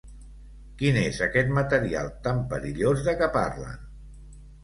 Quin 0.79 0.95
és 1.01 1.19
aquest 1.25 1.51
material 1.57 2.09
tan 2.27 2.41
perillós 2.53 3.05
de 3.09 3.15
què 3.21 3.31
parlen? 3.37 3.77